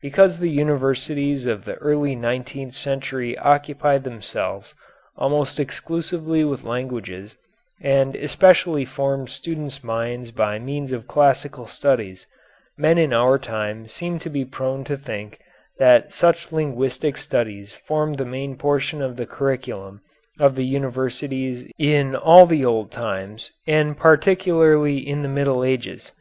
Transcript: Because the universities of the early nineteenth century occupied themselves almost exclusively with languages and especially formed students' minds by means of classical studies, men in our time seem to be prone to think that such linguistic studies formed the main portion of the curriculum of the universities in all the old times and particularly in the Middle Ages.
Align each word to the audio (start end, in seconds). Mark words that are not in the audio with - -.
Because 0.00 0.38
the 0.38 0.48
universities 0.48 1.44
of 1.44 1.66
the 1.66 1.74
early 1.74 2.16
nineteenth 2.16 2.72
century 2.72 3.36
occupied 3.36 4.02
themselves 4.02 4.72
almost 5.18 5.60
exclusively 5.60 6.42
with 6.42 6.64
languages 6.64 7.36
and 7.82 8.16
especially 8.16 8.86
formed 8.86 9.28
students' 9.28 9.84
minds 9.84 10.30
by 10.30 10.58
means 10.58 10.90
of 10.90 11.06
classical 11.06 11.66
studies, 11.66 12.26
men 12.78 12.96
in 12.96 13.12
our 13.12 13.38
time 13.38 13.86
seem 13.86 14.18
to 14.20 14.30
be 14.30 14.42
prone 14.46 14.84
to 14.84 14.96
think 14.96 15.38
that 15.78 16.14
such 16.14 16.50
linguistic 16.50 17.18
studies 17.18 17.74
formed 17.74 18.16
the 18.16 18.24
main 18.24 18.56
portion 18.56 19.02
of 19.02 19.16
the 19.18 19.26
curriculum 19.26 20.00
of 20.40 20.54
the 20.54 20.64
universities 20.64 21.70
in 21.78 22.16
all 22.16 22.46
the 22.46 22.64
old 22.64 22.90
times 22.90 23.50
and 23.66 23.98
particularly 23.98 24.96
in 24.96 25.20
the 25.20 25.28
Middle 25.28 25.62
Ages. 25.62 26.12